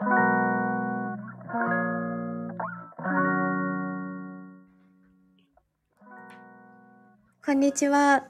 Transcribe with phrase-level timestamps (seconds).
[0.00, 0.04] こ
[7.50, 8.28] んにちは。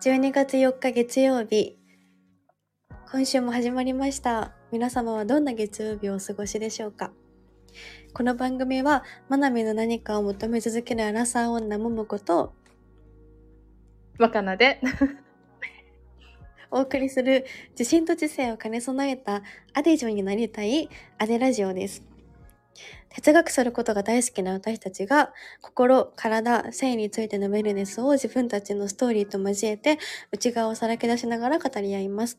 [0.00, 1.78] 12月4日月曜日。
[3.12, 4.52] 今週も始まりました。
[4.72, 7.12] 皆様はどんな月曜日をお過ごしでしょうか？
[8.12, 12.52] この番組は、まなみの何かを求め続けるアラサー女ももこと
[14.18, 14.80] 若菜で。
[16.70, 19.42] お送りする自信と知性を兼ね備えた
[19.74, 20.88] アデジョンになりたい
[21.18, 22.04] アデラジオです。
[23.08, 29.98] 哲学することが大好きな私たちが心、体、性についてのウェルネスを自分たちのストーリーと交えて
[30.30, 32.38] 内側をさらけ出しながら語り合います。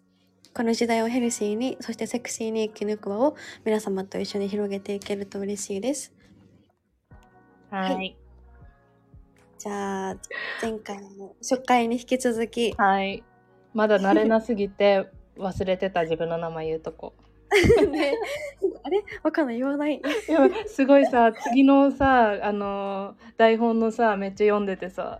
[0.54, 6.14] この時代をヘルシーに、そしてセクシーに生き抜く輪を皆様と一緒に広げていけると嬉しいです。
[7.70, 7.94] はい。
[7.94, 8.02] は
[9.58, 10.18] じゃあ、
[10.62, 13.24] 前回の初回に引き続き、はい。
[13.74, 15.08] まだ慣れなすぎて
[15.38, 17.14] 忘れてた自分の名前言うとこ。
[17.92, 18.14] ね、
[18.84, 19.04] あれ？
[19.24, 19.96] 若菜言わない。
[19.96, 25.20] いやすごいさ、次のさ、あのー台本のさ、めっちゃ読んでてさ、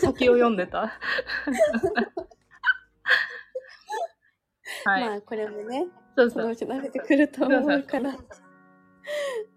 [0.00, 0.98] 先を読んでた。
[4.84, 5.04] はい。
[5.04, 6.42] まあ、これもね、そうそう。
[6.42, 8.16] そのうち慣れてくると思うから。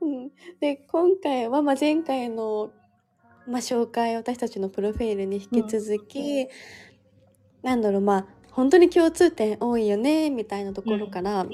[0.01, 2.71] うん、で今回は、まあ、前回の、
[3.47, 6.47] まあ、紹介私たちのプロフィールに引き続き、
[7.63, 11.45] なんだろうまあ本当に共通点多いよねみたいなところから、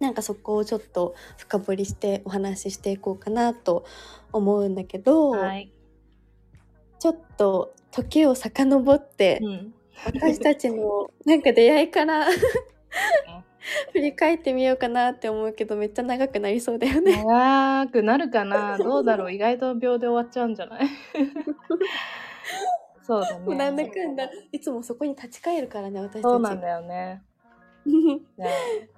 [0.00, 3.84] なんかそこをちょっと深掘りしてお話ししていこうかなと
[4.32, 5.72] 思うんだけど、はい。
[6.98, 9.74] ちょっと時を遡って、うん。
[10.04, 12.26] 私たちのなんか出会いから
[13.92, 17.22] 振り返ってみようかなって思うけどめっちゃ長くなりそうだよね。
[17.24, 18.78] 長くなるかな？
[18.78, 19.32] どうだろう？
[19.32, 20.88] 意外と秒で終わっちゃうんじゃない？
[23.02, 23.56] そうだね。
[23.56, 26.22] なんだかんだいつもそこに立ち返るからね私たち。
[26.22, 27.22] そうなんだよね。
[28.36, 28.50] ね。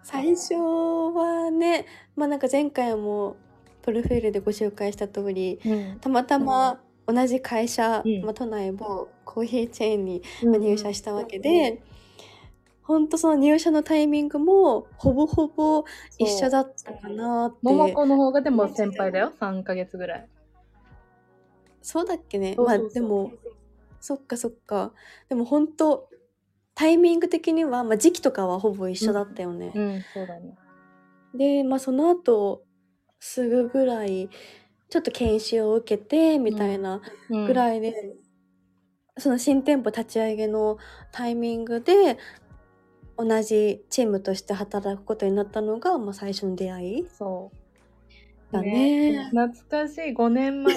[0.02, 1.86] 最初はね
[2.16, 3.36] まあなんか前回も
[3.82, 5.98] プロフィールでご紹介した通りうん。
[6.00, 8.22] たまたま同じ会社、うん。
[8.22, 11.82] まあ、都内某コーヒーチェーンに入社したわけで、
[12.82, 15.84] ほんとその入社のタイミングもほぼほぼ
[16.18, 17.58] 一緒だったかなって。
[17.62, 20.28] 桃子の方がでも先輩だよ3ヶ月ぐらい。
[21.82, 22.54] そうだっけね。
[22.56, 23.32] まあでも
[24.02, 24.92] そっかそっか。
[25.28, 26.08] でも本当
[26.74, 30.56] タイミング的には、まあ、時期とかはほぼ一緒だったよね、うんそうだね。
[31.34, 32.64] でまあその後
[33.20, 34.28] すぐぐらい
[34.90, 37.94] ちょっと研修を受けてみたいなぐいらいで、
[39.16, 40.78] その新店舗立ち上げの
[41.12, 42.18] タイミングで
[43.16, 47.52] 同じチームとして働くことになったのが、まあ、最初の出会いそ
[48.50, 48.52] う。
[48.52, 49.30] だね。
[49.30, 50.12] 懐かしい。
[50.12, 50.74] 5年前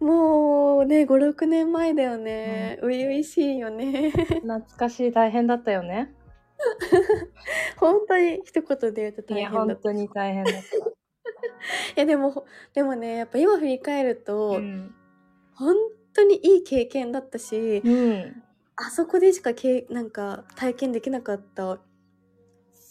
[0.00, 2.78] もうね56年前だよね。
[2.82, 4.10] 初々、しいよね。
[4.10, 5.12] 懐かしい。
[5.12, 6.14] 大変だったよね。
[7.76, 9.58] 本当に一言で言うと大変だった。
[9.58, 10.60] 本当に大変だった。
[11.96, 14.94] いやでもでもねやっぱ今振り返ると、うん、
[15.54, 15.74] 本
[16.14, 18.42] 当にいい経験だったし、うん、
[18.76, 21.80] あそこでしかけなんか体験できなかった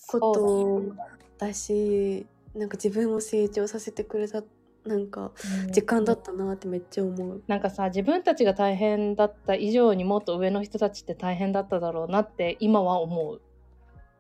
[0.10, 0.82] こと
[1.38, 2.26] だし
[2.56, 4.44] なんか自分を成長させてくれた
[4.88, 5.32] なんか
[5.72, 7.44] 時間だったなってめっちゃ思う。
[7.48, 13.42] なんかさ自分たちが大変だった以上にもっと上の人たちって大変だっただろうなって今は思う。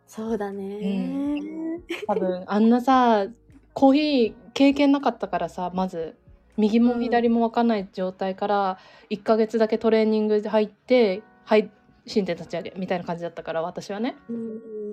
[0.06, 3.28] そうだね、多分あんなさ
[3.74, 6.16] コーヒー経験なかったからさまず
[6.56, 8.80] 右も左も分かんない状態から
[9.10, 11.70] 1ヶ月だけトレーニングで入ってはい
[12.06, 14.16] 新店立ち上げみたいな感じだったから私はね。
[14.30, 14.36] うん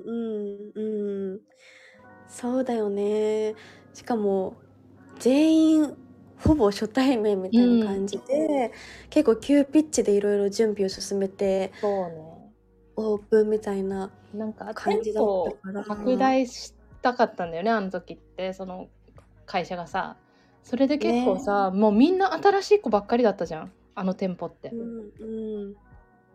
[0.05, 1.41] うんうん。
[2.27, 3.55] そうだよね。
[3.93, 4.57] しかも
[5.25, 5.97] 全員
[6.39, 8.73] ほぼ初対面みたいな感じで、
[9.09, 12.53] 結構急ピッチでいろいろ準備を進めてそうね。
[12.97, 15.25] オープンみたいななんか感じだっ
[15.63, 15.85] たから。
[15.85, 18.89] 拡大したかったんだよねあの時ってその
[19.47, 20.17] 会社がさ。
[20.63, 25.75] それで結構さ、もうみんな新しい子ばっかりだったじゃんあの店舗って、うんうん。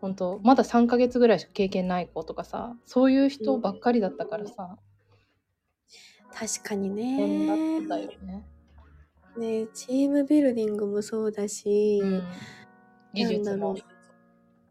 [0.00, 4.78] 本当まだ3ヶ月ぐらいしか経験ない子とかさそういう人ばっかりだったからさ、
[6.32, 8.42] 確かに大変だねったよね、
[9.38, 12.22] ねチームビルディングもそうだし、うん、
[13.14, 13.44] 技術も。
[13.44, 13.76] なんだろう。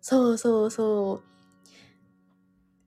[0.01, 1.29] そうそうそう。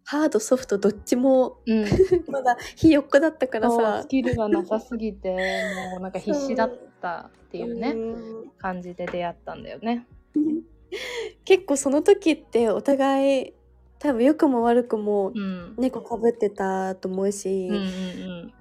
[0.05, 1.87] ハードソフトどっちもうん、
[2.29, 4.03] まだひよっこだったからさ。
[4.03, 5.31] スキルがなさすぎて
[5.93, 8.47] もうなんか必死だったっていうねう。
[8.47, 10.07] ん感じで出会ったんだよね。
[11.45, 13.55] 結構その時ってお互い
[13.99, 15.75] 多分良くも悪くもうん。
[15.79, 18.55] 猫かぶってたと思うし、うんうん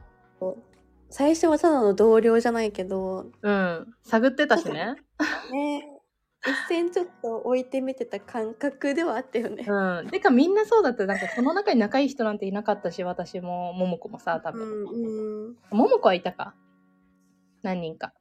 [1.12, 4.96] 最初はただの同僚じゃないけどうんうん探ってたしね。
[5.52, 5.88] ね
[6.44, 9.63] 一線ちょっと置いてみてた感覚ではあったよね。
[9.68, 10.08] うん。
[10.10, 11.06] てかみんなそうだった。
[11.06, 14.86] なんかその中に仲いい人なんていなかったし、私も、ももこもさ、多う分。
[14.86, 15.58] んうん。
[15.69, 16.56] ももこはいたか
[17.62, 18.16] 何人か。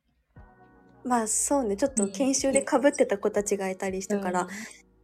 [1.03, 4.49] まあそうね、ちょっと研修で被ってた子たちがいたりしたから、うん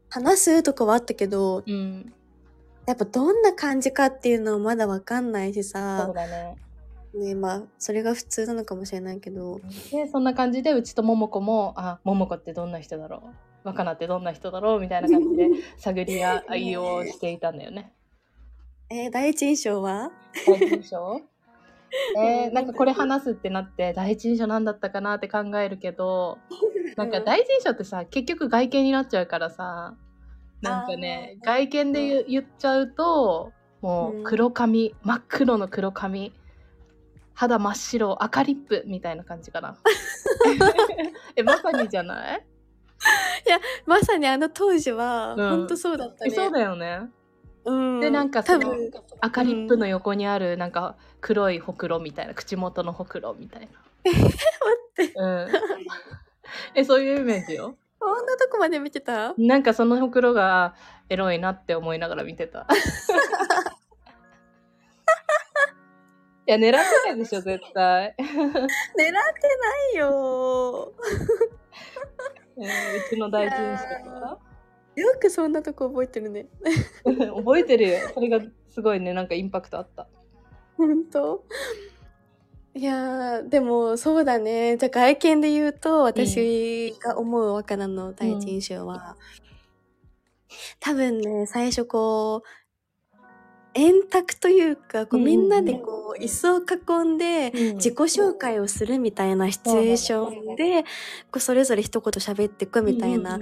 [0.09, 2.13] 話すとかはあったけど、うん。
[2.87, 6.57] やっぱどんな感じかっていうのはまだわかんないしそさう、だね。
[7.17, 9.61] ね、まあそれが普通なのかもしれないけど、
[9.91, 13.23] で、そんな感じで、うちとももこも、あ、ももこってどんな人だろ
[13.65, 13.69] う？
[13.69, 14.81] 若菜ってどんな人だろう？
[14.81, 15.49] みたいな感じで
[15.79, 17.93] 探り合いをしていたんだよね。
[18.91, 20.11] えー第一印象は？
[20.47, 21.21] 第一印象？
[22.19, 26.37] えー、なんかこれ話すってなって第一印象なんだったかなって考えるけど
[26.97, 29.95] なんか第一印象ってさ結局外見になっちゃうからさ
[30.61, 36.33] なんかね外見で言っちゃうともう黒髪、真っ黒の黒髪
[37.37, 39.77] 肌真っ白赤リップみたいな感じかな。
[41.37, 42.47] えまさにじゃない？
[43.85, 45.51] まさにあの当時は、うん。
[45.51, 46.31] ほんとそうだったね。
[46.33, 47.11] えそうだよね。
[47.67, 48.01] うん。
[48.01, 48.75] でなんかその
[49.21, 53.69] 赤リップの横にあるなんか黒いほくろみたいな口元のほくろみたいな。
[55.17, 55.49] うん。
[56.75, 57.77] えそういうイメージよ。
[57.99, 59.35] こんなとこまで見てた？
[59.37, 60.75] なんかそのほくろが
[61.11, 62.67] エロいなって思いながら見てた。
[66.47, 66.77] いや、狙って
[67.09, 68.15] ないでしょ、絶対。
[68.19, 69.17] 狙ってな
[69.95, 70.93] いよ
[72.59, 74.39] えーうちの第一印象か
[74.95, 76.47] よくそんなとこ覚えてるね。
[77.05, 77.99] 覚えてるよ。
[78.15, 80.09] それがすごいね、なんかインパクトあった。
[80.77, 81.45] ほんと
[82.75, 89.17] いやーでもそうだねじゃあ外見で言うと私が思う若菜の第一印象は、
[90.79, 92.66] 多分ね最初こう
[93.77, 97.77] 円卓というかこううんみんなでこう椅子を囲んでうん。
[97.77, 100.83] 自己紹介をするみたいなシチュエーションで
[101.31, 103.39] こうそれぞれ一言喋っていくみたいな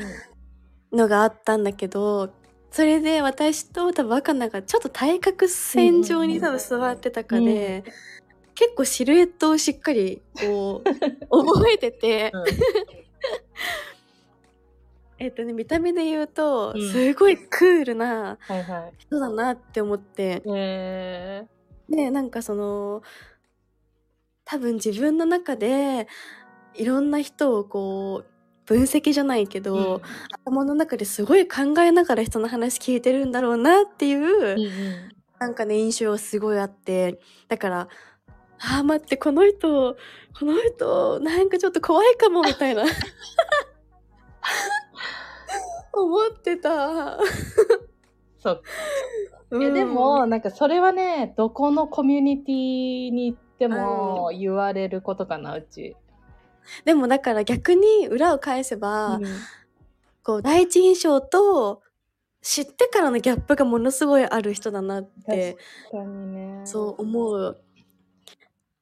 [0.92, 2.31] のがあったんだけど
[2.70, 7.84] それで私と多分若菜がちょっと対角線上に多分座ってたかで、
[8.56, 10.86] 結構シルエットをしっかりこう
[11.31, 12.44] 覚えてて、うん
[15.24, 16.92] えっとね見た目で言うとうん。
[16.92, 18.92] すごいクールなはいはい。
[18.98, 21.46] 人だなって思って、え
[21.88, 23.02] でなんかその
[24.44, 26.06] 多分自分の中で
[26.74, 28.30] いろんな人をこう
[28.66, 30.02] 分析じゃないけー、ど、
[30.44, 35.08] 頭の中ですごい考えながら人の話聞いてるんだろうなっていう、うんうん。
[35.38, 37.18] なんかね印象がすごいあって。
[37.48, 37.88] だから
[38.60, 39.96] あー待ってこの人
[40.38, 42.84] この人なんかちょっと怖いかもみたいな
[46.02, 47.19] 思ってた。
[48.38, 48.62] そう。
[49.50, 55.96] うんえでも、なんかそれはね、どこのコミュニティに行っても言われることかな、うち。
[56.85, 59.25] でもだから逆に裏を返せば、うん
[60.25, 61.82] こう第一印象と
[62.41, 65.56] 知ってからのギャップがものすごいある人だなって
[65.91, 66.62] 確かにね。
[66.64, 67.62] そう思う。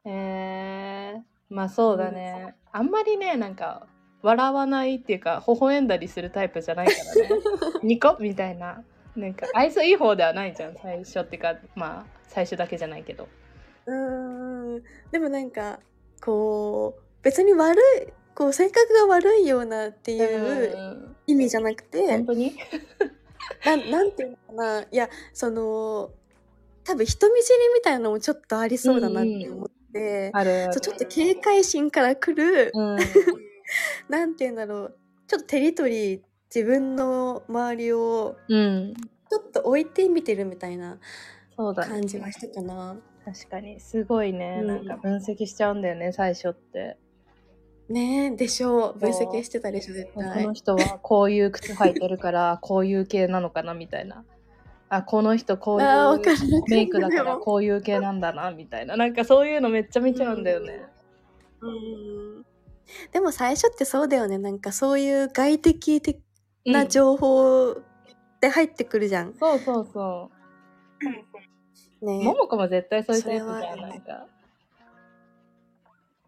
[0.04, 1.20] えー、
[1.50, 2.54] まあそうだね。
[2.72, 3.86] あんまりね、なんか、
[4.22, 7.28] 笑わないっていうか、微笑んだりするタイプじゃないからね。
[7.82, 8.82] ニコみたいな。
[9.16, 13.28] なんか、愛想いい方ではないじゃん、最初っていうか、まあ、最初だけじゃないけど。
[13.86, 15.80] うーんでもなんか
[16.20, 22.56] こう別に悪いこう性格が悪いようなっていううん意味じゃなくて、本当に？
[23.66, 26.10] なんなんていうのかないやその
[26.84, 32.98] 多分人見知りみたいなのもちょっとありそうだなって思って、うちょっと警戒心からくる、うん。
[34.12, 36.20] なんていうんだろうちょっとテリトリー
[36.54, 38.94] 自分の周りをうん。
[39.30, 40.98] ちょっと置いてみてるみたいな
[41.56, 41.88] そうだね。
[41.92, 42.98] 感じはしたかな。
[43.24, 43.80] 確かに。
[43.80, 46.98] すごいね、うんなんか分析しちゃうんだよね、最初って。
[47.88, 50.52] ねえでしょう分析してたでしょ絶こ対の。
[50.52, 54.24] 人はこういう靴履いてるから、 こういう系なのかな、みたいな。
[54.90, 58.98] あ、この人こうあーわかるいうメイクだから、こういう系なんだな、みたいな。
[58.98, 60.84] なんかそういうのめっちゃ見ちゃうんだよね。
[61.62, 62.44] うん
[63.12, 64.38] でも最初ってそうだよね。
[64.38, 66.18] なんかそういう外的的
[66.64, 66.72] うん。
[66.72, 67.76] な情報
[68.40, 69.34] で入ってくるじゃん。
[69.34, 70.30] そうそうそ
[72.02, 72.06] う。
[72.06, 72.24] ね。
[72.24, 74.26] ももこも絶対そういうタイプじゃん、なんか。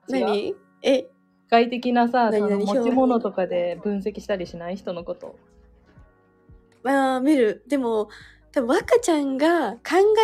[0.09, 0.55] 何？
[0.83, 1.07] え？
[1.51, 5.37] 外的なさ、その持ち物とかで分析したりしない人のこと。
[6.83, 7.63] まあ見る。
[7.69, 8.09] でも
[8.51, 9.81] 多分若ちゃんが考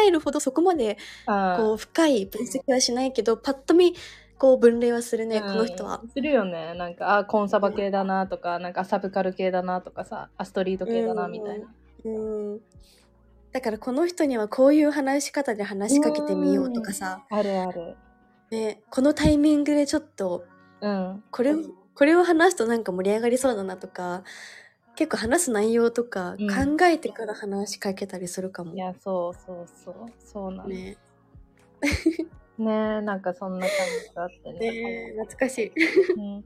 [0.06, 3.94] えるほどそこまであこう深い分析はしないけどパッと見
[4.40, 6.00] こう分類はするね、うんこの人は。
[6.14, 6.72] するよね。
[6.74, 11.66] なんか、あ、コンサバ系だなとか、なんかサブカル系だなとかさ、アストリート系だなみたいな。
[12.04, 12.08] う
[12.56, 12.60] ん
[13.52, 17.96] だからこの人にはこういう話し方で話しかけてみようとかさ、あるある。
[18.50, 20.44] ね、このタイミングでちょっと
[20.80, 21.24] うん。
[21.30, 21.62] これこ
[21.94, 24.22] これを話すとなんか盛り上がりそうだなとか、
[24.94, 28.72] 結構話す内容とかうん考えてから話しかけたりするかも。
[28.74, 29.94] いや、そうそうそう。
[30.18, 30.68] そうなの。
[30.68, 30.96] ね
[32.60, 33.68] ねえ、なんかそんな感
[34.08, 34.70] じがあってね。
[34.70, 35.72] ね懐かしい。
[36.16, 36.42] うん。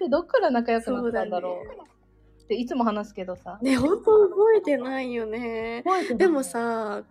[0.00, 3.58] で、どっから仲良くなったんだろうっていつも話すけどさ。
[3.62, 5.82] ね、ほんと覚えてないよね。
[5.84, 7.04] 覚えてないでも、さ、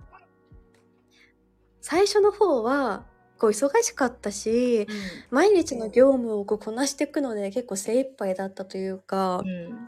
[1.80, 3.06] 最初の方は、
[3.38, 4.88] こう忙しかったし、
[5.30, 9.88] 毎日の業務をこうこなしていくので結構精一杯だったというか、うん。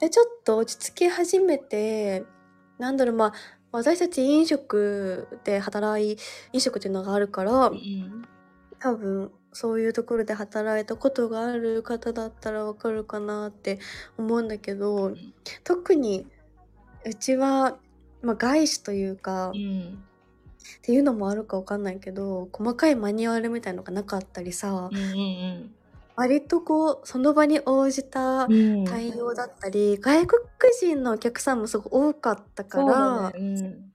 [0.00, 2.24] で、ちょっと落ち着き始めて、
[2.78, 3.32] なんだろう、まあ、
[3.72, 6.16] 私たち飲食で働い、
[6.52, 8.24] 飲食っていうのがあるからう、ん。
[8.78, 13.78] 多分そういうところで働いたことがある方だったらわかるかなって
[14.18, 16.26] 思うんだけど、ん特に
[17.04, 17.78] うちは、
[18.22, 20.04] まあ、外資というか、っうん。
[20.80, 25.74] ていうのもあるかわかんないけど細かいマニュアルみたいのがなかったりさ、うんうん
[26.16, 28.52] 割とこうその場に応じたうん。
[28.52, 28.84] うん。
[28.84, 30.42] 対応だったり、外国
[30.80, 33.38] 人のお客さんもすごい多かったからだね。
[33.38, 33.92] うん。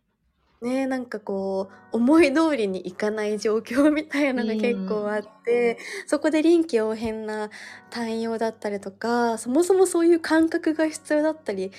[0.60, 7.52] ねなんかこう思い通りにいかない状況みたいなのが結構あって、そこで臨機応変な
[7.92, 11.72] 対応だったりとかそもそもそういう感覚が必要だったり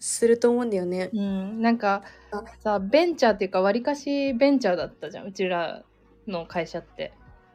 [0.00, 1.10] すると思うんだよね。
[1.12, 2.02] うん、なんか
[2.32, 5.84] あさベンチャーっていうかわりかしベンチャーだったじゃんうちら
[6.26, 7.12] の会社って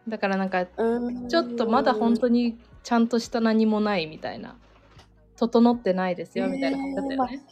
[0.08, 1.28] だからなんかうん。
[1.28, 4.58] ちょっとまだ本当にちゃんとした何もないみたいな。
[5.38, 7.44] 整ってないですよみたいな感じだったよね、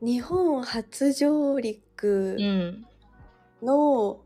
[0.00, 2.86] 日本初上陸うん。
[3.62, 4.20] の、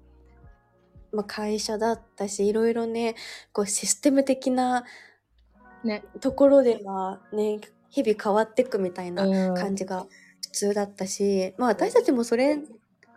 [1.12, 3.16] まあ、会社だったしいろいろね
[3.52, 4.84] こうシステム的な
[5.82, 6.04] ね。
[6.20, 7.58] ところではね
[7.90, 9.54] 日々変わっていくみたいなうん。
[9.56, 10.06] 感じが
[10.42, 12.58] 普通だったし、まあ私たちもそれ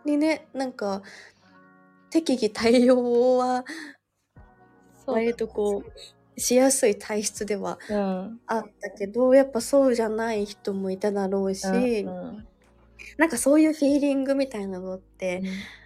[0.04, 1.02] にねなんか
[2.10, 3.64] 適宜対応は
[5.06, 8.40] 割とこうしやすい体質ではうん。
[8.46, 12.46] あったけどやっぱそうじゃない人もいただろうし、うん
[13.18, 15.42] なんかそういうフィーリングみたいなのって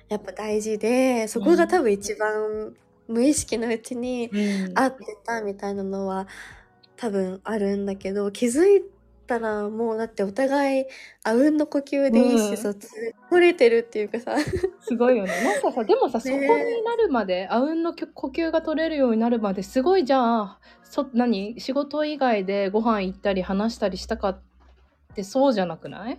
[0.08, 2.74] やっぱ大事でそこが多分一番
[3.06, 4.36] 無意識のうちにう
[4.70, 4.72] ん。
[4.74, 6.26] 合ってたみたいなのは
[6.96, 8.82] 多分あるんだけど気づい
[9.30, 10.84] たらもうだってお互い
[11.24, 12.88] あうんの呼吸で意思疎通
[13.30, 14.36] 取れてるっていうかさ。
[14.82, 15.30] すごいよね。
[15.44, 24.40] なんかさでもさ、ねそこになるまであうんの呼吸が取れるようになるまですごいじゃあそ何仕事以外でご飯行ったり話したりしたかっ
[25.14, 26.18] てそうじゃなくない？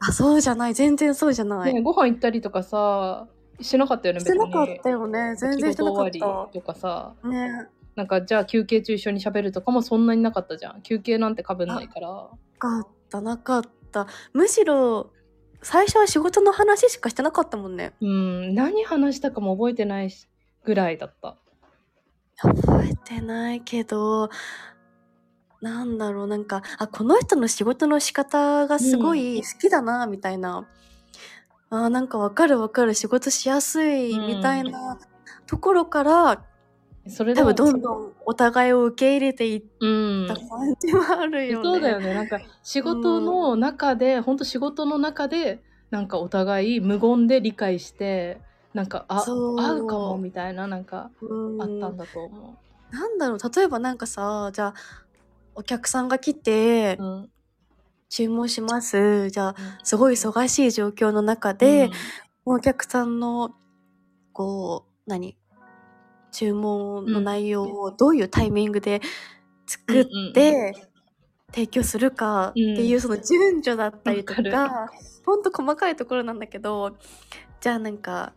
[0.00, 0.74] あそうじゃない。
[0.74, 3.26] 全然そうじゃない、ね、ご飯行ったりとかさ
[3.60, 5.36] しなかったよねしてなかったよね。
[5.36, 7.12] 全然してなかっ仕事終わりとかさ。
[7.22, 7.68] たね
[8.00, 10.80] なんかじゃあ休憩中一緒に喋るとかもそんなになかったじゃん。
[10.80, 12.08] 休憩なんてかぶんないから。
[12.08, 14.06] なかったなかった。
[14.32, 15.12] むしろ
[15.60, 17.92] 最初は仕事の話しかしてなかったもんね。
[18.00, 18.54] うん。
[18.54, 20.28] 何話したかも覚えてないし
[20.64, 21.36] ぐらいだった。
[22.38, 24.30] 覚えてないけど
[25.60, 30.66] なんだろうなんかあこの人の仕事の仕方がすごい好きだなみたいな、
[31.68, 32.94] あーなんかわかるわかる。
[32.94, 34.98] 仕事しやすいみたいな
[35.46, 36.49] ところから、
[37.08, 40.26] それでも多分どんどんお互いを受け入れていっうん。
[40.28, 41.64] た感じはあるよね。
[41.64, 42.14] そうだよね。
[42.14, 48.40] なんか仕事の中で、ほんと仕事の中でなんかお互い無言で理解して
[48.74, 51.62] なんかあ合うかもみたいななんかうん。
[51.62, 52.58] あったんだと思
[52.90, 53.38] なんだろう。
[53.56, 54.74] 例えばなんかさじゃあ
[55.54, 57.04] お客さんが来てう。
[57.04, 57.30] うん、
[58.10, 59.30] 注文します。
[59.30, 59.54] じゃあ
[59.84, 61.90] すごい忙しい状況の中で、
[62.44, 63.54] お客さんの
[64.32, 65.39] こう何？
[66.30, 69.00] 注文の内容をどういうタイミングで
[69.66, 70.74] 作って
[71.52, 74.90] 提供するかっていうその順序だったりとわかか
[75.24, 76.96] ほんと細かいところなんだけど
[77.60, 78.32] じゃあなんか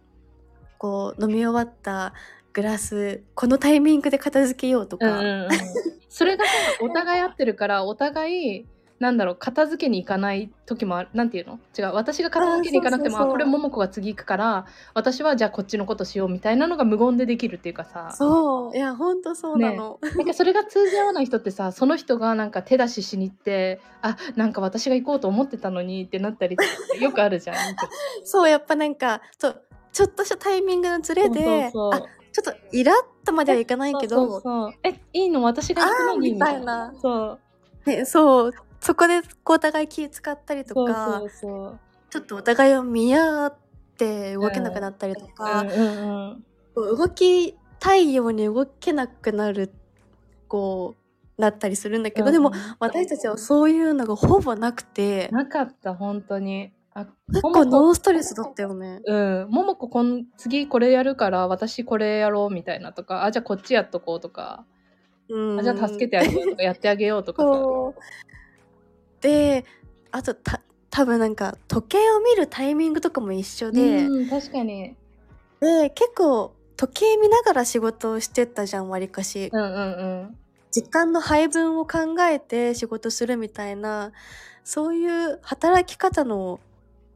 [0.78, 2.14] こう飲み終わった
[2.54, 5.50] グラスこのタイミングで片付けようとか、うんうんうん、
[6.10, 8.66] それがさお互い合ってるからお互い
[9.00, 11.60] なんだろう片付けに行かない時もあるなんていうの？
[11.78, 18.14] 違う私が片付けに行かなくてもこれ桃子が次行くから私はじゃあこっちのことしようみたいなのが無言でできるっていうかさ。
[18.14, 18.78] そう。
[18.78, 26.56] いやほんとそうなの、なんかそれが通じ合わない人ってさその人がなんか手出ししに行ってあなんか私が行こうと思ってたのにってなったり
[27.02, 27.56] よくあるじゃん。
[28.24, 31.94] そうやっぱなんかそうちょっとしたタイミングのズレでそうそうそう。
[31.94, 32.96] あちょっとイラッ
[33.26, 34.42] とまではいかないけど
[34.84, 35.44] えいいの？
[35.44, 36.16] 私が行くの？
[36.22, 36.94] にみたいな。
[37.00, 37.40] そう。
[37.86, 41.78] ね、そうそこでこうお互い気使ったりとかちょ
[42.20, 43.58] っとお互いを見合っ
[43.98, 49.72] て動けなくなったりとか、うんうんうんこう動きたいように動けなくなる
[50.48, 50.96] こ
[51.38, 52.54] うなったりするんだけど、でもうん。
[52.80, 56.72] 私たちはそういうのがほぼなくてなかった本当に。
[56.96, 59.02] あ結構ノーストレスだったよね。
[59.06, 59.48] うん。
[59.50, 64.66] 桃子こん次これやるから私これやろうみたいなとかあじゃあこっちやっとこうとか
[65.30, 65.60] うん。
[65.60, 67.44] あじゃあ助けてあげようとかやってあげようとか。
[69.24, 69.66] で、
[70.12, 74.96] あとた、多分なんか時計を見るタイミングとかも一緒で、うん、確かに。
[75.60, 79.50] で、結構時計見ながら仕事をしてたじゃん、わりかし。
[79.52, 80.38] うんうんうん。
[80.72, 84.12] 時間の配分を考えて仕事するみたいな、
[84.64, 86.60] そういう働き方の、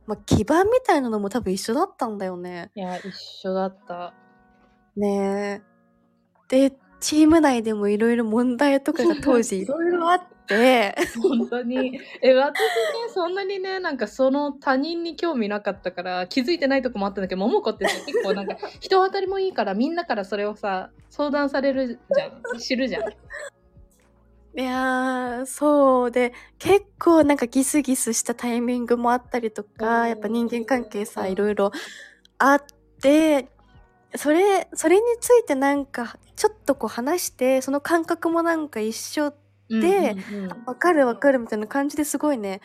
[0.05, 2.71] まあ、基盤みたいなのも多分一緒だったんだよね。
[2.75, 3.13] いや、一
[3.47, 4.13] 緒だった。
[4.95, 5.61] ね
[6.49, 6.69] え。
[6.69, 11.99] で、チーム内でもいろいろ問題とかが当時いろいろあって、本当に。
[12.21, 12.65] え、私ね、
[13.13, 22.59] そんなにね、なんかその他人に興味なかったから、気づいてないとこもあったんだけど、桃子ってさ結構なんか 人当たりもいいから、みんなからそれをさ、相談されるじゃん。
[22.59, 23.03] 知るじゃん。
[24.59, 31.71] いやー、そうで、結構なんかギスギスしたタイミングもあったりとうんか、やっぱ人間関係さ、うんいろいろ
[32.39, 32.63] あっ
[32.99, 33.49] て、
[34.15, 39.33] それ、それについてなんか、ちょっとこう話して、その感覚もなんか一緒、
[39.69, 40.15] で
[40.65, 42.61] うかるわかるみたいな感じですごいね、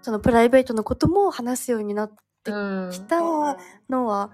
[0.00, 2.08] そのプライベートのことも話すようになっ
[2.44, 3.20] てうん、きた
[3.90, 4.30] のは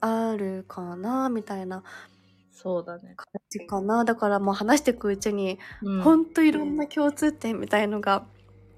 [0.00, 1.82] あるかな、みたいな
[2.52, 3.14] そうだね。
[3.16, 4.04] 感じかな。
[4.04, 6.02] だからもう話していくうちに、うん。
[6.02, 8.24] ほんといろんな共通点みたいのが、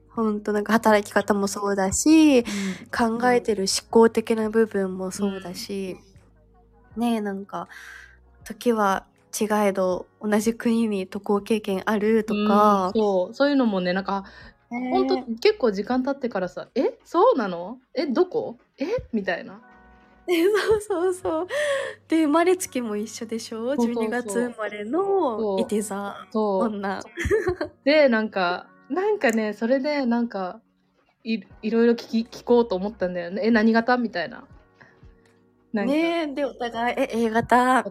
[0.08, 2.44] ほんとなんか働き方もそうだし、
[2.90, 5.98] 考えてる思考的な部分もそうだし、
[6.96, 7.68] ねえなんか、
[8.44, 9.06] 時は
[9.38, 12.86] 違えど同じ国に渡航経験あるとか。
[12.88, 13.34] うん、そう。
[13.34, 14.24] そういうのもねなんか
[14.70, 17.78] 本当結構時間経ってからさ「えそうなの？
[17.94, 18.56] えどこ？
[18.78, 18.86] え？
[19.12, 19.60] みたいな。
[20.26, 21.46] ねそうそうそう。
[22.08, 23.74] で、生まれつきも一緒でしょ？
[23.76, 27.00] そうそうそう ?12 月生まれのいて座女。
[27.84, 30.60] でなんかなんかねそれでなんか
[31.24, 33.42] いいろいろ聞き聞こうと思ったんだよね。
[33.44, 33.96] え何型？
[33.96, 34.44] みたいな。
[35.74, 37.84] ねえ、で、お互い、え、A 型。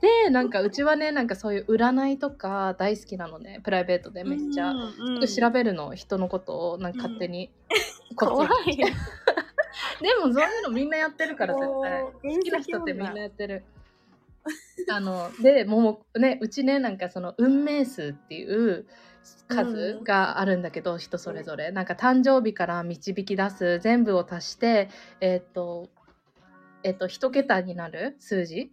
[0.00, 3.60] でなんかうちはねなんかそういう占いとか大好きなのね。
[3.62, 4.70] プライベートでめっちゃ。
[4.70, 7.50] うんうん調べるの人のことをなんか勝手に、
[8.16, 8.88] こ怖っそりいよ。
[10.00, 12.02] でもそういうのみんなやってるから絶対。
[12.02, 13.64] 好きな人ってみんなやってる。
[14.90, 18.86] あのでもうねうちねなんかその運命数っていう
[19.48, 21.70] 数があるんだけど、人それぞれ。
[21.72, 24.88] なんか誕生日から導き出す全部を足して
[25.20, 25.90] えっ、と
[26.82, 28.72] えっ、と一桁になる数字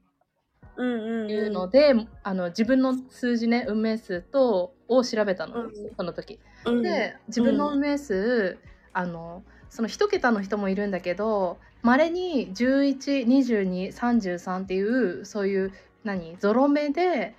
[0.78, 1.32] うんうんうん。
[1.32, 1.94] いうので、
[2.24, 8.58] あの自分の数字ね運命数とを調べたの、うんその時うん、で自分の運命数、
[8.94, 17.36] あのその一桁の人もいるんだけどまれに112233っていうそういう何ゾロ目で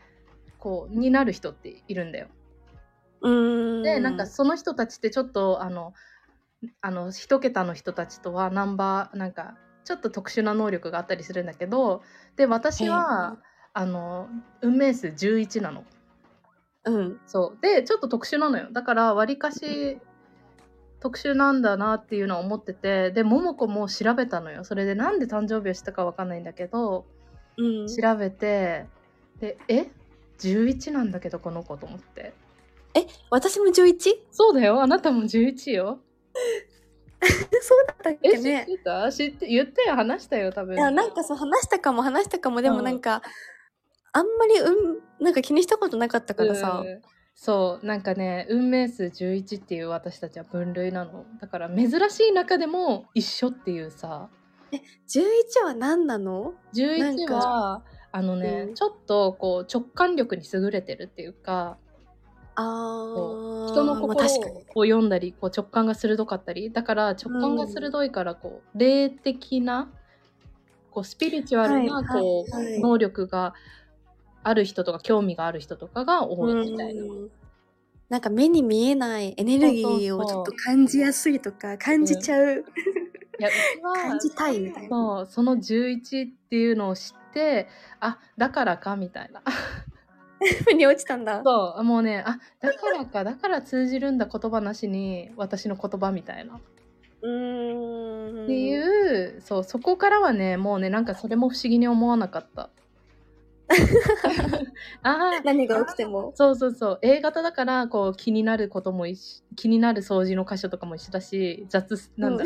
[0.59, 2.29] こうになる人っているんだよ。
[3.21, 3.31] う
[3.81, 3.83] ん。
[3.83, 5.93] でなんかその人たちってちょっとあの
[6.81, 9.57] あの一桁の人たちとはナンバーなんか
[9.89, 12.03] ちょっと特殊な能力があったりするんだけど
[12.37, 13.39] で私は
[13.73, 14.29] あの
[14.61, 15.85] 運命数11なの。
[16.85, 17.21] うん。
[17.27, 17.59] そう。
[17.63, 18.69] でちょっと特殊なのよ。
[18.71, 19.99] だからわりかし
[21.01, 24.63] 特殊なんだなっていうのは思っててで桃子も調べたのよ。
[24.63, 27.07] それでなんで誕生日をしたかわかんないんだけど
[27.57, 27.87] うん。
[27.87, 28.85] 調べて
[29.41, 29.91] でえ
[30.39, 32.35] ？11なんだけどこの子と思って。
[33.31, 33.97] 私も 11?
[34.33, 34.83] そうだよ。
[34.83, 36.01] あなたも11よ
[37.63, 38.67] そうだったっえ知っけね。
[38.67, 39.11] てた？
[39.13, 40.75] 知って言ったよ話したよ多分。
[40.75, 42.77] いや、なんかそう、話したかも話したかも、でうん。
[42.77, 43.23] もなんか、
[44.13, 46.83] あんまり、うん、なんか気にしたことなかったからさ。
[46.85, 47.03] うん。
[47.41, 51.25] そうなんかね運命数11っていう私たちは分類なの。
[51.41, 54.29] だから珍しい中でも一緒っていうさ。
[54.73, 56.55] 11は何なの？
[56.75, 57.35] なん11か。
[57.37, 58.75] はあのね、うん。
[58.75, 61.79] ちょっとこう直感力に優れてるっていうか
[62.59, 63.69] あ。
[63.69, 64.19] 人の心。
[64.75, 69.91] を読んだりこう直感が鋭かったりだから直感が鋭いからこう霊的な
[70.91, 73.55] こうスピリチュアルなはいこう、能力が
[74.43, 77.03] ある人とか興味がある人とかが多いみたいな。
[77.03, 77.31] うん
[78.09, 82.65] なんか目に見えないエネルギーをちょっと感じやすいとか、感じちゃう、
[84.03, 84.89] 感じたいみたいな。
[84.89, 87.69] そうその11っていうのを知って
[88.01, 89.43] あだからかみたいな
[90.65, 91.43] ふに落ちたんだ。
[91.45, 96.61] そうもうねあだからかだから通じるんだ言葉なしに私の言葉みたいな
[97.23, 98.45] うーん。
[98.45, 102.71] っていう、そうそこからはねもうねなんかそれも不思議に思わなかった
[105.03, 106.33] あ あ何が起きても。
[106.35, 106.99] そうそうそう。
[107.03, 109.05] A 型だからこう気になることも
[109.57, 112.45] 気になる掃除の箇所とかも一緒だし雑なんだ、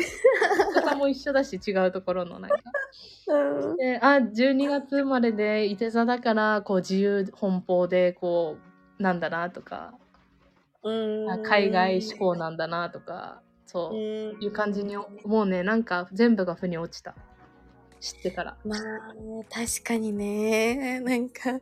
[0.73, 2.57] 方も一緒だし違うところのなんか。
[3.27, 3.77] うん。
[3.77, 8.57] であ12月生まれでいて座だからこう自由奔放でこ
[8.99, 9.93] うなんだなとか。
[10.83, 10.91] う
[11.25, 11.31] ん。
[11.31, 13.41] あ海外志向なんだなとか。
[13.65, 13.97] そう、う
[14.37, 14.43] ん。
[14.43, 15.63] いう感じにもうね。
[15.63, 17.15] なんか全部が腑に落ちた
[18.03, 18.79] 知ってからまあ、
[19.49, 20.99] 確かにね。
[20.99, 21.57] なんか、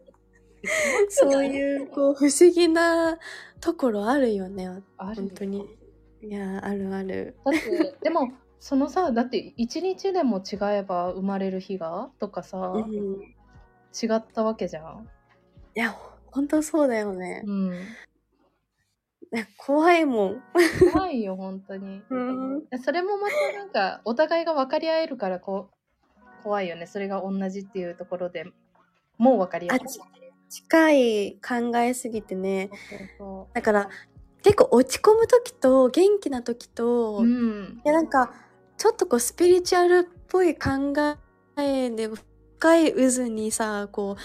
[1.10, 3.20] そういう、こう、不思議な
[3.60, 4.68] ところあるよね。
[4.98, 5.68] ある本当に。
[6.24, 7.36] いや、あるある。
[7.46, 12.10] だってでもそのさだって一日でも違えば生まれる日が？
[12.20, 13.22] とかさ、うん。
[13.92, 15.08] 違ったわけじゃん。
[15.76, 15.96] いや、
[16.28, 17.44] 本当そうだよね。
[17.46, 17.70] うん、
[19.32, 20.44] ね怖いもん。
[20.92, 22.02] 怖いよ本当に。
[22.10, 22.64] うん。
[22.84, 25.81] それもまたなんかお互いが分かり合えるからこう
[26.42, 28.46] 怖いよねそれが同じっていうところで
[29.18, 29.86] もう分かり合あ、える。
[29.88, 30.00] ち
[30.50, 32.70] 近い考えすぎてね。
[33.54, 33.90] だから、
[34.44, 37.24] 結構落ち込む時と元気な時と、う。
[37.24, 37.82] ういん。
[37.86, 38.34] やなんか、
[38.78, 40.70] ちょっとこうスピリチュアルっぽい考
[41.58, 44.18] えで深い渦にさ、こ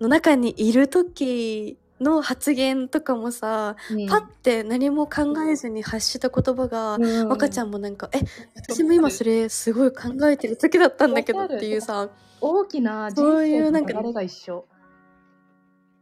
[0.00, 8.20] う、の中にいる時の発言とかもさ、うんパッて何も考えずに発した言葉が、うん若ちゃんもなんか、え、
[8.54, 12.08] 私も今それすごい考えてる時だったんだけどっていうさ、
[12.40, 14.66] 大きな人生の流れが一緒。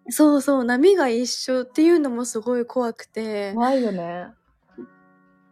[0.08, 4.28] そうそう、波が一緒っていうのもすごい怖くて、怖いよね。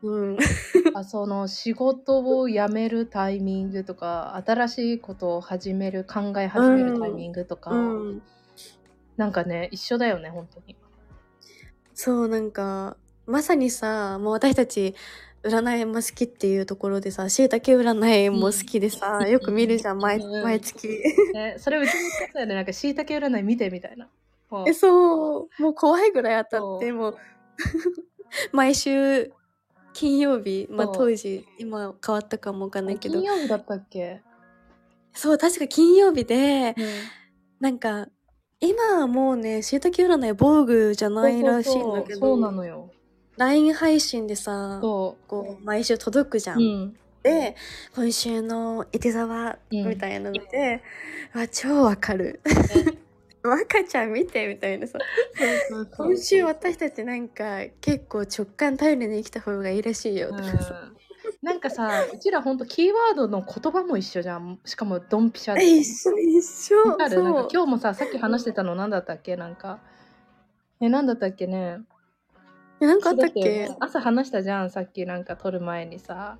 [0.03, 0.37] うん。
[0.95, 8.23] あその仕事を辞めるタイミングとか新しいことを始める考え始めるタイミングとか、うん。
[9.19, 10.77] なんかね一緒だよね本当に。
[11.93, 14.95] そう、なんか、まさにさ、もう私たち、
[15.43, 19.31] 占いも好きっていうところでさ、しいたけ占いも好きでさ、うん。
[19.31, 20.43] よく見るじゃん、毎うん。
[20.45, 20.89] 毎月。
[21.35, 24.09] ね、それうちも言ってたよねなんかしいたけ占い見てみたいな。
[24.67, 27.17] え、そう、もう怖いぐらい当たって、もう、
[28.53, 29.33] 毎週、
[29.93, 33.15] 金曜日、まあ当時、今変わったかもわかんないけど。
[33.15, 34.23] 金、曜日だったっけ、
[35.13, 36.85] そう、確か金曜日で、うん。
[37.59, 38.09] なんか、
[38.61, 42.91] 今はもうね、しいたけ占い防具じゃないらしいんだけそうそうなど、のよ。
[43.37, 46.61] LINE 配信でさ、そこう、毎週届くじゃう。
[46.61, 46.97] うん。
[47.23, 47.57] で
[47.95, 49.89] 今週のいて座は、うん。
[49.89, 50.83] みたいなので、
[51.35, 52.41] うわ超わかる。
[53.45, 54.99] 若ちゃん見てみたいなさ。
[55.97, 60.98] 今週私たちなんか結構直感頼りに生きた方がいいらしいよ、うとかさん
[61.41, 64.59] なんかさうちらほんとキーワードの言葉も一緒じゃん。
[64.65, 65.61] しかもドンピシャで。
[65.63, 66.91] え一緒一緒。
[66.91, 67.23] わかる？
[67.23, 69.37] なんか今日もささっき話してたの何だったっけ？
[69.37, 69.79] なんか。
[70.81, 71.79] え何だったっけね？
[72.81, 73.69] えなんかあったっだけ。
[73.79, 75.07] 朝話したじゃんさっき。
[75.07, 76.39] なんか撮る前にさ。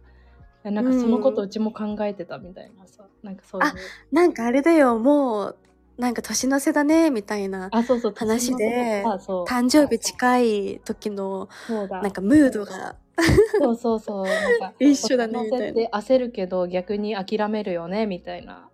[0.65, 3.69] えなんかそのことうちも考えてたみたいなさ、なんかそういう。
[3.69, 3.75] あ
[4.11, 4.99] なんかあれだよ。
[4.99, 5.57] もう
[5.97, 8.15] なんか年の瀬だねみたいなあそうそう。
[8.17, 9.05] 話で。
[9.07, 9.45] あそう。
[9.45, 11.49] 誕生日近い時の
[11.89, 12.97] なんかムードが
[13.59, 14.25] そうそうそう。
[14.27, 15.67] なんか一緒だね乗みたいな。
[15.67, 18.69] せて焦るけど逆に諦めるよねみたいな。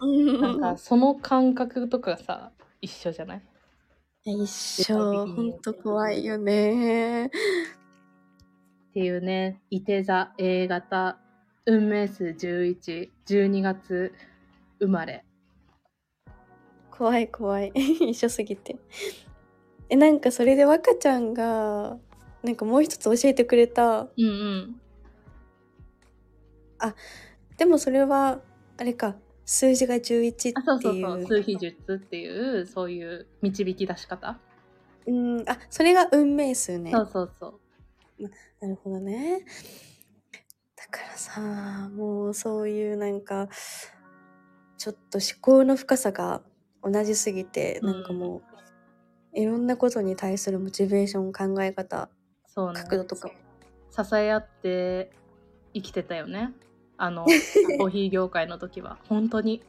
[0.00, 0.40] うん。
[0.40, 3.42] なんかその感覚とかさ一緒じゃない？
[4.24, 4.46] 一
[4.84, 5.26] 緒。
[5.26, 7.26] ほんと怖いよね。
[7.26, 7.30] っ
[8.92, 11.18] ていうね、いて座 A 型、
[11.66, 14.12] 運命数11、12月
[14.80, 15.24] 生まれ。
[16.90, 17.72] 怖い怖い。
[17.76, 18.76] 一緒すぎて。
[19.88, 21.98] えなんかそれで若ちゃんが
[22.46, 24.80] なんかもう一つ教えてくれたうんうん。
[27.56, 28.40] でもそれは
[28.78, 34.38] あれか数字が11あ、そうっていうそうそう、数秘術っていう、そういう導き出し方？
[35.06, 37.46] うんあそれが運命数ねそうそうそ
[38.18, 38.22] う。
[38.60, 39.44] なるほどね
[40.76, 43.48] だからさもうそういうなんか
[44.78, 46.42] ちょっと思考の深さが
[46.82, 48.42] 同じすぎて、うんなんかも
[49.34, 52.08] ういろんなことに対するモチベーション考え方
[52.56, 52.82] そうね。
[52.84, 53.30] 角度とか
[53.90, 55.10] 支え合って
[55.74, 56.54] 生きてたよね。
[56.96, 57.24] あの、
[57.78, 58.98] コーヒー業界の時は。
[59.08, 59.62] 本当に。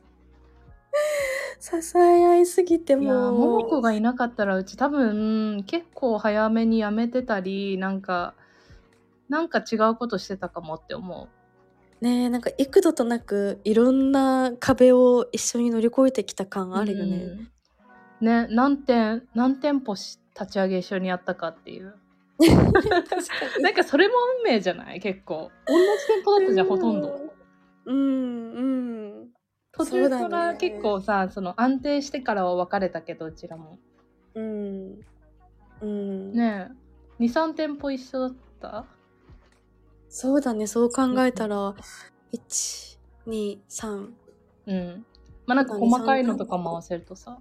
[1.60, 8.36] 支え合いすぎてもう桃子がいなかったらうち多分結構早めに辞めてたり、なんか、
[9.28, 11.38] なんか違うことしてたかもって思う。
[12.00, 17.18] ねえなんか幾度となくいろんな壁を一緒に乗り越えてきた感あるよね。
[17.18, 17.52] うん
[18.20, 21.96] ね何店何店舗し立ち上げ一緒にやったかっていう
[23.62, 25.00] なんかそれも運命じゃない？
[25.00, 25.52] 結構。
[25.68, 27.34] 同じ店舗だったじゃんほとんど。
[27.86, 28.62] うんう
[29.24, 29.28] ん。
[29.72, 33.80] 途中から結構さその安定してからは別れたけどうちらも。
[34.36, 35.00] うん。
[35.82, 36.70] うん、ね
[37.20, 37.24] え。
[37.24, 38.86] 23店舗一緒だった？
[40.10, 41.76] そうだねそう考えたら
[43.26, 44.10] 123
[44.68, 45.06] うん。
[45.46, 47.40] まあなんか細かいのとかも合わせるとさ。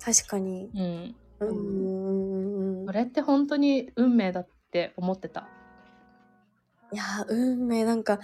[0.00, 0.70] 確かに。
[0.74, 5.48] うんうんうんうんそれって本当に運命だって思ってた？
[6.92, 7.84] いやー運命。
[7.84, 8.18] なんか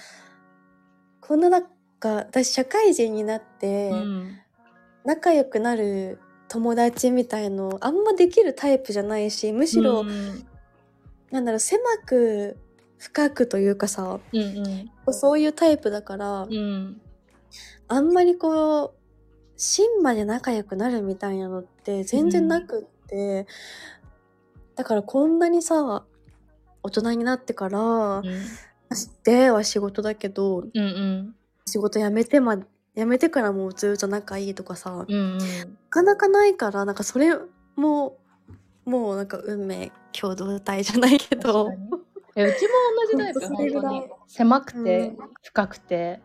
[1.21, 1.65] こんななん
[1.99, 4.39] か私社会人になって、うん。
[5.05, 10.47] 仲良くなる友達みたいのあんまできるタイプじゃないしむしろ、うん
[11.31, 12.57] なんだろう狭く
[12.97, 14.41] 深くというかさうん
[15.07, 15.13] うん。
[15.13, 17.03] そういうタイプだから、うん。
[17.87, 18.93] あんまりこう
[19.59, 23.47] 芯まで仲良くなるみたいなのって全然なくって、
[24.77, 26.05] だからこんなにさ
[26.83, 28.23] 大人になってから、うん。
[29.25, 31.35] 出会いは仕事だけどうんうん。
[31.67, 35.39] 仕事辞めてま辞めてからもずっと仲いいとかさ、うんうん。
[35.39, 35.45] な
[35.91, 37.35] かなかないからなんかそれ
[37.77, 38.19] も
[38.85, 41.67] もうなんか運命共同体じゃないけど。
[41.67, 42.05] 確かに。
[42.37, 42.69] えうちも
[43.17, 44.03] 同じタイプ本当に。
[44.27, 45.17] 狭くて、うん。
[45.43, 46.21] 深くて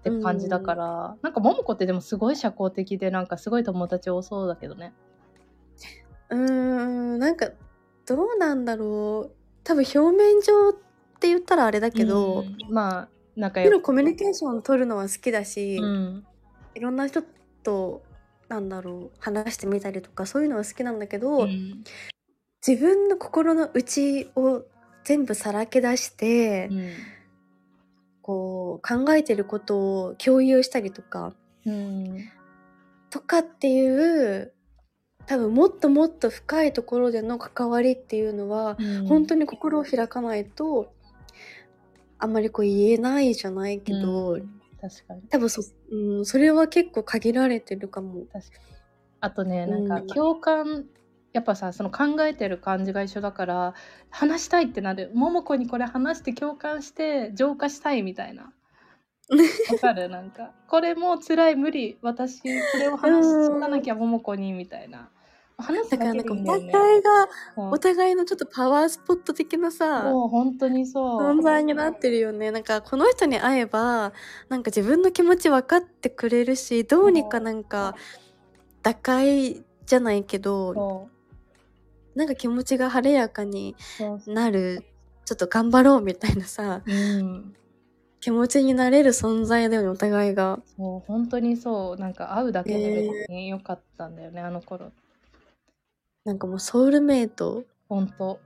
[0.00, 4.92] って感じだから、なんか桃子ってでもすごい社交的でなんかすごい友達多そうだけどね
[6.32, 7.50] うーんなんか
[8.06, 9.36] どうなんだろう。
[9.64, 10.72] 多分表面上っ
[11.20, 12.56] て言ったらあれだけど、うん。
[12.72, 13.76] まあ仲良く。
[13.78, 16.26] んコミュニケーション取るのは好きだし、うん。
[16.74, 17.22] いろんな人
[17.62, 18.02] と
[18.48, 21.84] なんだろう話してみたりとかそういうのは好きなんだけど、うん。
[22.66, 24.62] 自分の心の内を
[25.04, 26.92] 全部さらけ出して、うん。
[28.22, 31.34] こう考えてることを共有したりとか
[31.66, 32.24] うん。
[33.10, 34.52] とかっていう
[35.26, 39.06] 多分もっともっと深いところでの関わりっていうのは、うん。
[39.06, 40.92] 本当に心を開かないと
[42.18, 44.60] あんまりこう言えないじゃないけど、うん。
[44.80, 45.22] 確かに。
[45.22, 48.24] 多分そ,、うん、それは結構限られてるかも。
[48.32, 48.44] 確かに。
[49.20, 50.86] あとねなんかうん共感、
[51.32, 53.74] やっぱさその考えてる感じが一緒だから
[54.10, 55.10] 話したいってなる。
[55.14, 58.52] 桃子にこれ話して共感して浄化したいみたいな
[59.72, 60.50] わかるなんか。
[60.68, 61.98] これもう辛い無理。
[62.02, 62.46] 私こ
[62.78, 65.10] れを話しとかなきゃ桃子にみたいな。
[65.58, 66.98] 話すだからだけなんかおでいいんだよね。
[66.98, 67.28] 互いが
[67.70, 71.20] お互いのちょっとパワースポット的なさもう本当にそう。
[71.20, 72.50] 存在になってるよね。
[72.50, 74.12] なんかこの人に会えば
[74.48, 77.94] なんか自分の気持ち分かってくれるしどうにかなんか
[78.82, 81.08] 打開じゃないけど
[82.14, 83.76] なんか気持ちが晴れやかに
[84.26, 84.84] なる。
[85.24, 86.82] ちょっと頑張ろうみたいなさ。
[86.84, 87.54] うん
[88.22, 90.60] 気持ちになれる存在だよねお互いが。
[90.76, 91.96] そう本当にそう。
[92.00, 94.92] なんか会うだけで別に良かったんだよね、あの頃。
[96.24, 97.64] なんかもうソウルメイト。
[97.88, 98.38] 本当。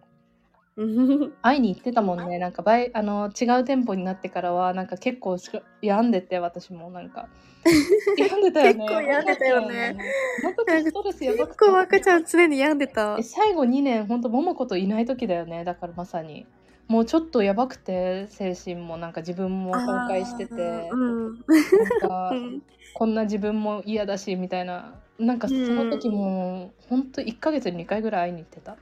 [0.77, 1.33] うん。
[1.43, 2.39] 会いに行ってたもんね。
[2.39, 5.51] なんかバイあの違う店舗になってからはなんか結構し
[5.83, 6.91] 病んでて私も。
[6.91, 7.29] なんか。
[8.17, 8.79] 病んでたよね。
[8.79, 9.99] 結構病んでたよね。
[10.43, 13.17] 本当にストレスやばく結て構赤ちゃん常に病んでた。
[13.19, 13.23] え。
[13.23, 15.65] 最後2年本当桃子といない時だよね。
[15.65, 16.47] だからまさに
[16.89, 21.41] もうちょっとやばくて精神もなんか自分も崩壊しててうんなん
[22.01, 22.63] かうん。
[22.95, 24.95] こんな自分も嫌だしみたいな。
[25.19, 28.77] なんかその時も本当1ヶ月に2回ぐらい会いに行ってた。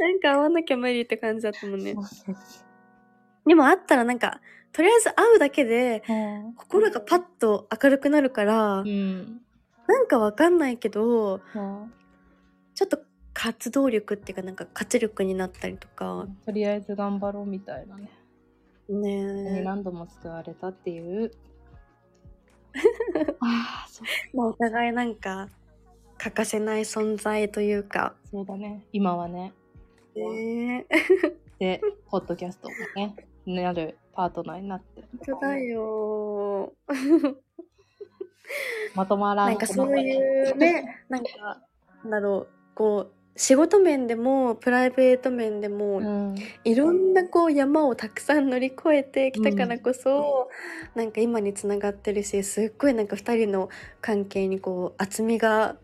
[0.00, 1.94] なんか会わなきゃ無理って感じだったもんね。
[3.46, 4.40] でも会ったらなんか、
[4.72, 6.02] とりあえず会うだけで、
[6.56, 9.40] 心がパッと明るくなるから、うん。
[9.86, 11.88] なんかわかんないけど、そう。
[12.74, 12.98] ちょっと
[13.38, 18.10] 活動力っていうかなんか活力になったりとか、とりあえず頑張ろうみたいなね
[18.88, 19.62] ねえ。
[19.62, 21.30] 何度も救われたっていう
[23.40, 25.50] ああそうまあお互いなんか、
[26.16, 28.14] 欠かせない存在というか。
[28.30, 29.52] そうだね今はね
[30.14, 30.96] ねえ。
[31.58, 36.72] でポッドキャストもねなるパートナーになって本当だよ。
[38.94, 41.60] まとまらんなんかそういうね、なんか、
[42.02, 46.34] なんだろう、こう、仕事面でもプライベート面でも、うん。
[46.64, 50.48] いろんなこう山をたくさん乗り越えてきたからこそ、
[50.94, 53.68] なんか今につながってるしすっごいなんか2人の
[54.00, 55.76] 関係にこう厚みが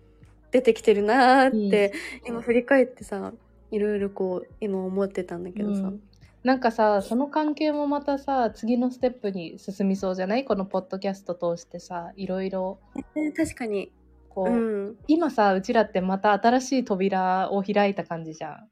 [0.51, 1.93] 出てきてるなーって、
[2.27, 3.33] 今振り返ってさ
[3.71, 6.01] いろいろこう今思ってたんだけどさ、うん。
[6.43, 10.45] なんかさその関係もまたさ次のステップに進みそうじゃない？
[10.45, 12.79] このポッドキャスト通してさいろいろ。
[13.15, 13.93] え確かに、
[14.35, 14.97] こう、うん。
[15.09, 18.68] 今さうちらってまた新しい扉を開いた感じじゃん、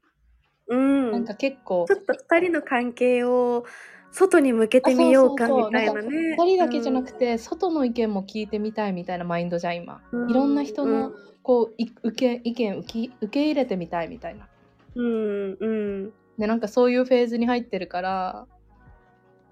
[0.67, 3.65] うん、なんか結構ちょっと2人の関係を
[4.11, 6.35] 外に向けてみようかみたいなね。
[6.37, 9.77] 2人だけじゃなくて、外の意見も聞いてみたいみたいなマインドじゃん。
[9.77, 14.47] 今、いろんな人のこうい受け意見受け受け入れてみたいみたいな。
[14.95, 16.13] うんうん。
[16.37, 18.47] でなんかそういうフェーズに入ってるから、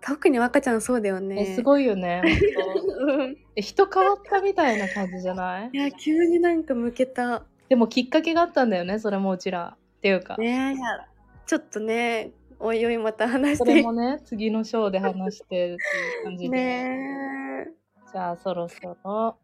[0.02, 1.42] 特に若ちゃんそうだよね。
[1.52, 2.22] えすごいよね
[3.56, 5.70] 人変わったみたいな感じじゃない？
[5.74, 7.44] いや急になんか向けた。
[7.68, 9.76] でもきっかけがあったんだよねそれもうちら。
[9.98, 10.76] っていうか、ねえ
[11.46, 15.78] ちょっちょっとねおいおいまた話しそてれもね次のショーで話してっていう
[16.24, 17.68] 感じで、ね
[18.12, 19.38] じゃあそろそろ。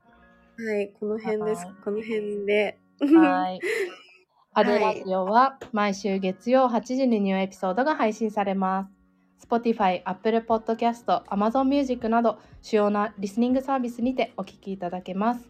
[0.59, 1.65] えはいこの辺です。
[1.65, 1.75] はい。
[1.83, 2.77] この辺で。
[3.01, 3.59] はい。
[4.57, 8.94] アデラジオは毎週月曜8時にニューエピソードが配信されます。
[9.41, 15.49] Spotify、Apple Podcast、Amazon Music など主要なリスニングサービスにてお聞きいただけます。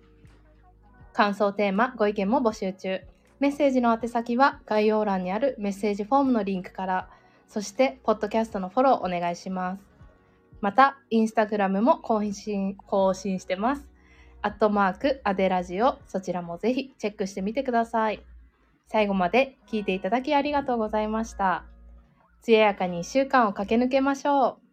[1.13, 2.99] 感想テーマ、ご意見も募集中。
[3.39, 7.09] メッセージの宛先は概要欄にあるメッセージフォームのリンクから、
[7.47, 9.83] そして、ポッドキャストのフォローお願いします。
[10.61, 13.87] また、インスタグラムも更新更新してます。
[14.41, 18.23] アットマーク、アデラジオ、そちらもぜひチェックしてみてください。
[18.87, 21.74] 最後まで聞いていただきありがとうございました。
[22.45, 24.64] 艶やかに1週間を駆け抜けましょう。